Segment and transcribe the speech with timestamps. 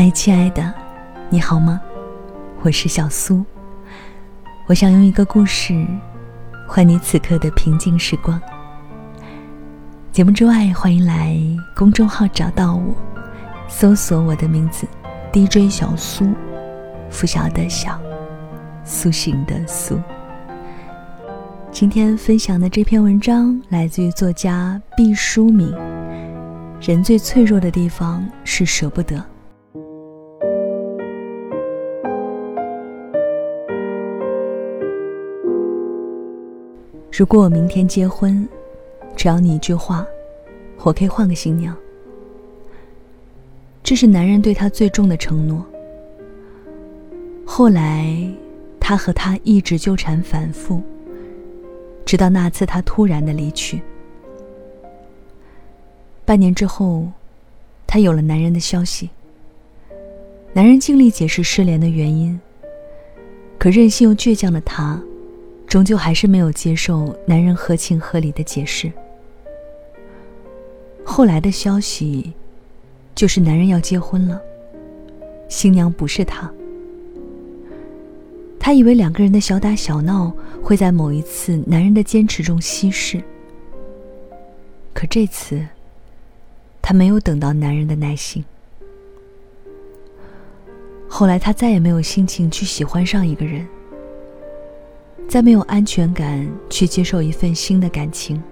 [0.00, 0.72] 嗨，亲爱的，
[1.28, 1.80] 你好吗？
[2.62, 3.44] 我是小苏。
[4.68, 5.84] 我想用一个故事
[6.68, 8.40] 换你此刻的平静时光。
[10.12, 11.36] 节目之外，欢迎来
[11.74, 12.94] 公众号找到我，
[13.66, 14.86] 搜索我的名字
[15.32, 16.32] DJ 小苏，
[17.10, 18.00] 拂晓的晓，
[18.84, 20.00] 苏醒的苏。
[21.72, 25.74] 今天分享的这篇文章来自于作家毕淑敏。
[26.80, 29.20] 人最脆弱的地方是舍不得。
[37.18, 38.48] 如果我明天结婚，
[39.16, 40.06] 只要你一句话，
[40.84, 41.76] 我可以换个新娘。
[43.82, 45.66] 这是男人对她最重的承诺。
[47.44, 48.16] 后来，
[48.78, 50.80] 他和她一直纠缠反复，
[52.06, 53.82] 直到那次他突然的离去。
[56.24, 57.04] 半年之后，
[57.84, 59.10] 他有了男人的消息。
[60.52, 62.40] 男人尽力解释失联的原因，
[63.58, 65.02] 可任性又倔强的他。
[65.68, 68.90] 终究还是没有接受男人合情合理的解释。
[71.04, 72.32] 后来的消息，
[73.14, 74.40] 就是男人要结婚了，
[75.48, 76.50] 新娘不是他。
[78.58, 83.22] 他以为两个人的小打小闹会在某一次男人的坚持中稀释，
[84.94, 85.66] 可这次，
[86.80, 88.42] 他没有等到男人的耐心。
[91.06, 93.66] 后来他再也没有心情去喜欢上一个人。
[95.28, 98.42] 再没有安全感去接受一份新的感情，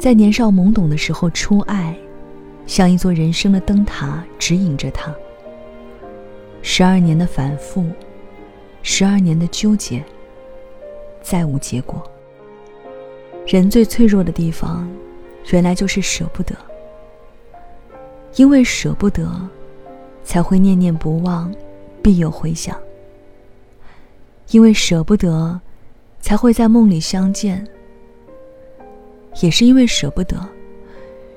[0.00, 1.96] 在年少懵懂的时候，初爱，
[2.66, 5.14] 像一座人生的灯塔指引着他。
[6.60, 7.86] 十二年的反复，
[8.82, 10.04] 十二年的纠结，
[11.22, 12.02] 再无结果。
[13.46, 14.90] 人最脆弱的地方，
[15.52, 16.52] 原来就是舍不得。
[18.34, 19.30] 因为舍不得，
[20.24, 21.54] 才会念念不忘，
[22.02, 22.76] 必有回响。
[24.50, 25.60] 因为舍不得，
[26.20, 27.66] 才会在梦里相见。
[29.40, 30.36] 也是因为舍不得，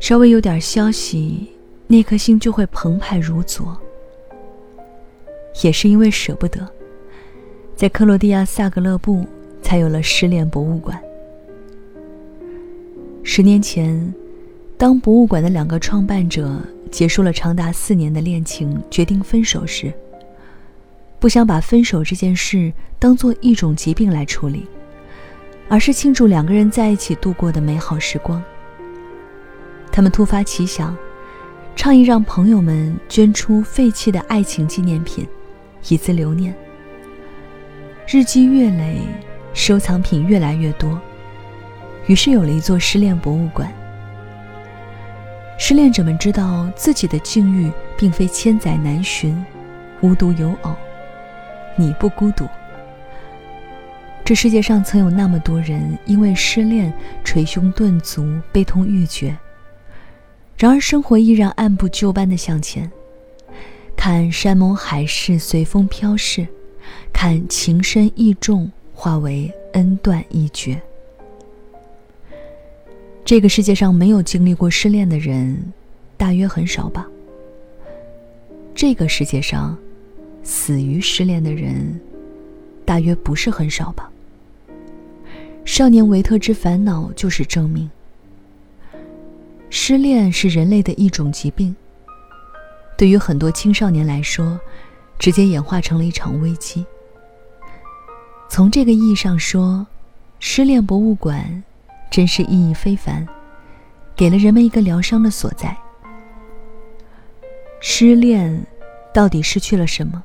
[0.00, 1.48] 稍微有点消息，
[1.86, 3.76] 那颗心就会澎湃如昨。
[5.62, 6.66] 也是因为舍不得，
[7.76, 9.24] 在克罗地亚萨格勒布
[9.62, 10.98] 才有了失恋博物馆。
[13.22, 14.12] 十年前，
[14.78, 16.58] 当博物馆的两个创办者
[16.90, 19.92] 结束了长达四年的恋情，决定分手时。
[21.24, 24.66] 不想把分手这件事当做一种疾病来处理，
[25.70, 28.44] 而是庆祝两个人在一起度过的美好时光。
[29.90, 30.94] 他们突发奇想，
[31.74, 35.26] 倡议让朋友们捐出废弃的爱情纪念品，
[35.88, 36.54] 以资留念。
[38.06, 39.00] 日积月累，
[39.54, 41.00] 收藏品越来越多，
[42.06, 43.72] 于是有了一座失恋博物馆。
[45.58, 49.42] 失恋者们知道自己的境遇并非千载难寻，
[50.02, 50.76] 无独有偶。
[51.76, 52.46] 你不孤独。
[54.24, 56.90] 这世界上曾有那么多人因为失恋
[57.22, 59.36] 捶胸顿足、悲痛欲绝，
[60.56, 62.90] 然而生活依然按部就班的向前。
[63.96, 66.46] 看山盟海誓随风飘逝，
[67.12, 70.80] 看情深意重化为恩断义绝。
[73.26, 75.72] 这个世界上没有经历过失恋的人，
[76.16, 77.06] 大约很少吧。
[78.74, 79.78] 这个世界上。
[80.44, 81.98] 死于失恋的人，
[82.84, 84.08] 大约不是很少吧。
[85.64, 87.90] 少年维特之烦恼就是证明。
[89.70, 91.74] 失恋是人类的一种疾病。
[92.96, 94.60] 对于很多青少年来说，
[95.18, 96.84] 直接演化成了一场危机。
[98.48, 99.84] 从这个意义上说，
[100.38, 101.64] 失恋博物馆
[102.10, 103.26] 真是意义非凡，
[104.14, 105.76] 给了人们一个疗伤的所在。
[107.80, 108.64] 失恋，
[109.12, 110.22] 到底失去了什么？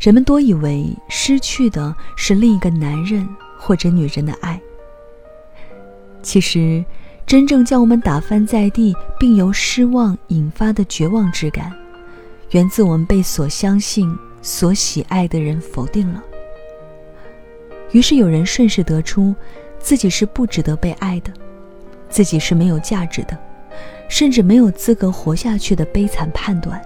[0.00, 3.28] 人们多以为失去的是另一个男人
[3.58, 4.58] 或者女人的爱。
[6.22, 6.82] 其实，
[7.26, 11.70] 真正将我们打翻在地，并由失望引发的绝望之感，
[12.52, 14.10] 源自我们被所相信、
[14.40, 16.24] 所喜爱的人否定了。
[17.92, 19.34] 于是，有人顺势得出，
[19.78, 21.30] 自己是不值得被爱的，
[22.08, 23.38] 自己是没有价值的，
[24.08, 26.80] 甚至没有资格活下去的悲惨判断。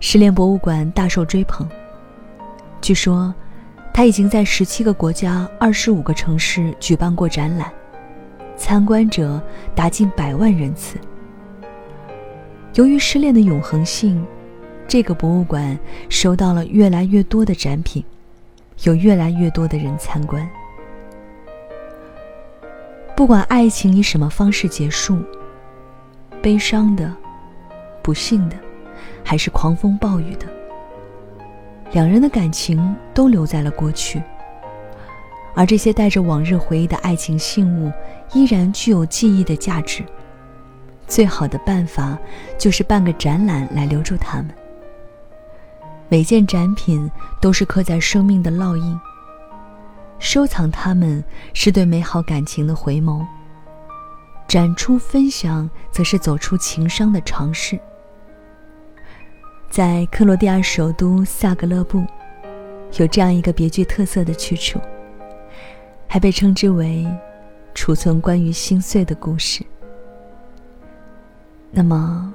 [0.00, 1.68] 失恋博物馆大受追捧。
[2.80, 3.32] 据说，
[3.92, 7.70] 他已经在十七个国家、二十五个城市举办过展览，
[8.56, 9.40] 参观者
[9.74, 10.98] 达近百万人次。
[12.74, 14.24] 由于失恋的永恒性，
[14.88, 18.02] 这个博物馆收到了越来越多的展品，
[18.84, 20.48] 有越来越多的人参观。
[23.14, 25.18] 不管爱情以什么方式结束，
[26.40, 27.14] 悲伤的、
[28.02, 28.56] 不幸的，
[29.24, 30.46] 还是狂风暴雨的。
[31.92, 34.22] 两人的感情都留在了过去，
[35.54, 37.92] 而这些带着往日回忆的爱情信物，
[38.32, 40.04] 依然具有记忆的价值。
[41.08, 42.16] 最好的办法
[42.56, 44.50] 就是办个展览来留住他们。
[46.08, 47.10] 每件展品
[47.40, 49.00] 都是刻在生命的烙印。
[50.20, 51.24] 收藏它们
[51.54, 53.24] 是对美好感情的回眸。
[54.46, 57.80] 展出分享则是走出情伤的尝试。
[59.70, 62.04] 在克罗地亚首都萨格勒布，
[62.98, 64.80] 有这样一个别具特色的去处，
[66.08, 67.06] 还被称之为
[67.72, 69.64] 储存关于心碎的故事。
[71.70, 72.34] 那么，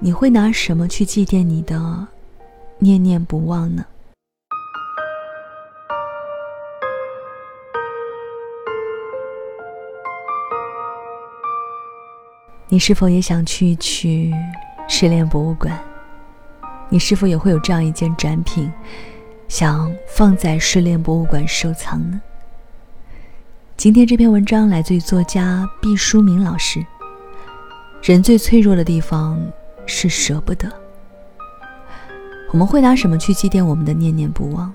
[0.00, 2.08] 你会拿什么去祭奠你的
[2.80, 3.86] 念念不忘呢？
[12.66, 14.32] 你是否也想去一去
[14.88, 15.80] 失恋博物馆？
[16.92, 18.70] 你是否也会有这样一件展品，
[19.46, 22.20] 想放在失恋博物馆收藏呢？
[23.76, 26.84] 今天这篇文章来自于作家毕淑敏老师。
[28.02, 29.40] 人最脆弱的地方
[29.86, 30.68] 是舍不得。
[32.50, 34.72] 我们会拿什么去祭奠我们的念念不忘？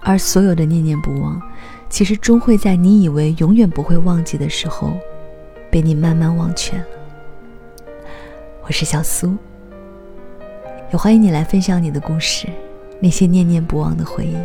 [0.00, 1.40] 而所有的念念不忘，
[1.88, 4.92] 其实终会在你以为永远不会忘记的时候，
[5.70, 6.84] 被你慢慢忘却了。
[8.66, 9.36] 我是小苏，
[10.94, 12.46] 也欢迎你来分享你的故事，
[13.00, 14.36] 那些念念不忘的回忆。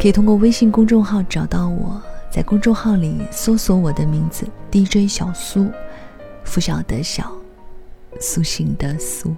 [0.00, 2.00] 可以通过微信公众号找到我，
[2.30, 5.68] 在公众号里搜索我的名字 DJ 小苏。
[6.44, 7.32] 拂晓的晓，
[8.20, 9.34] 苏醒的苏。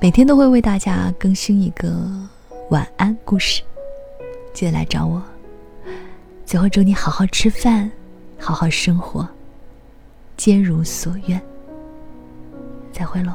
[0.00, 1.94] 每天都会为大家更新一个
[2.70, 3.60] 晚安故事，
[4.54, 5.22] 记得来找我。
[6.46, 7.92] 最后祝你好好吃饭，
[8.38, 9.28] 好好生活，
[10.38, 11.38] 皆如所愿。
[12.90, 13.34] 再会喽。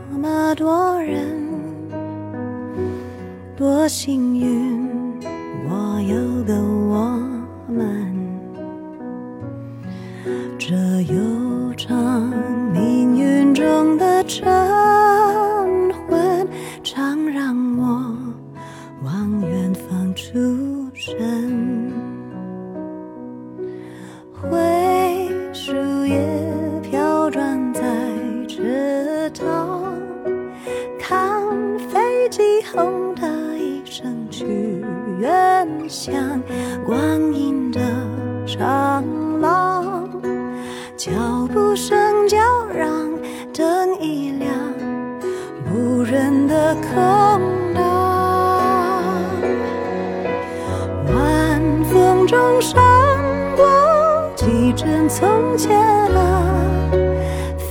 [0.23, 1.25] 那么多人，
[3.57, 5.19] 多幸运，
[5.67, 7.19] 我有个我
[7.67, 8.13] 们。
[10.59, 10.75] 这
[11.11, 12.31] 悠长
[12.71, 13.51] 命运。
[13.53, 14.45] 中的车
[41.71, 42.37] 步声叫
[42.75, 42.89] 嚷。
[43.53, 44.53] 灯一亮，
[45.73, 47.41] 无人的空
[47.73, 47.81] 荡，
[51.07, 52.75] 晚风中闪
[53.55, 53.63] 过
[54.35, 55.79] 几帧从前
[56.13, 56.43] 啊，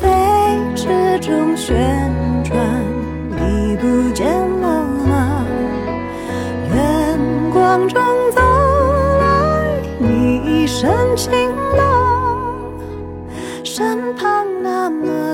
[0.01, 0.09] 飞
[0.75, 1.77] 驰中旋
[2.43, 2.57] 转，
[3.29, 4.27] 你不见
[4.63, 5.45] 了吗？
[6.73, 7.19] 远
[7.53, 8.03] 光中
[8.35, 8.41] 走
[9.19, 12.00] 来，你一身晴朗，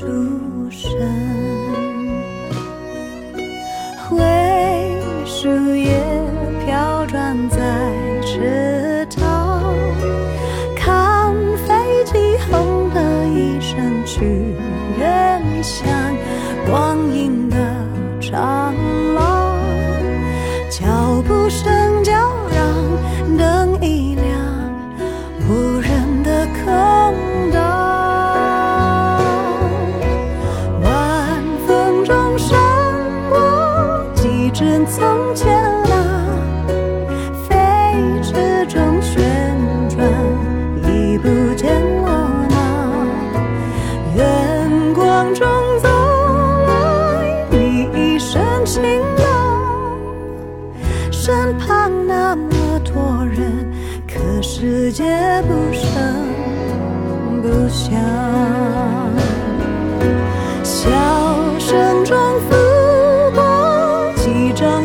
[0.00, 0.06] 出
[0.70, 0.88] 神，
[4.08, 4.16] 灰
[5.26, 6.00] 树叶
[6.64, 7.58] 飘转在
[8.24, 9.74] 池塘，
[10.74, 11.34] 看
[11.66, 12.12] 飞机
[12.50, 14.24] 轰的一声去
[14.98, 15.86] 远乡，
[16.66, 17.58] 光阴的
[18.22, 18.74] 长
[19.14, 19.54] 廊，
[20.70, 22.14] 脚步声叫
[22.48, 24.09] 嚷，灯一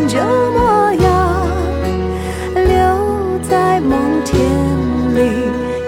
[0.07, 0.19] 旧
[0.51, 1.47] 模样，
[2.53, 4.39] 留在梦田
[5.15, 5.19] 里，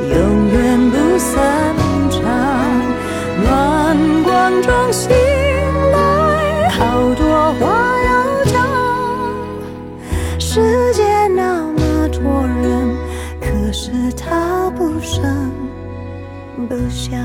[0.09, 1.75] 永远不散
[2.09, 2.23] 场。
[3.43, 5.09] 暖光中醒
[5.91, 7.61] 来，好多话
[8.03, 8.55] 要讲。
[10.39, 12.97] 世界那么多人，
[13.39, 15.51] 可是他不声
[16.67, 17.19] 不响。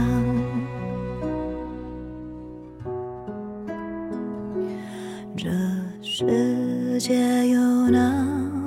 [7.12, 8.24] 也有那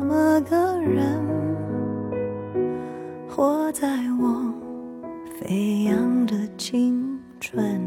[0.07, 1.19] 么个人，
[3.27, 3.87] 活在
[4.21, 4.53] 我
[5.33, 7.81] 飞扬的青春，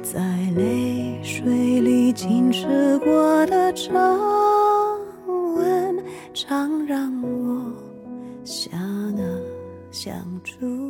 [0.00, 0.20] 在
[0.54, 3.92] 泪水里浸湿过的皱
[5.56, 5.96] 纹，
[6.32, 7.72] 常让我
[8.44, 8.78] 想
[9.16, 9.24] 啊
[9.90, 10.83] 想出。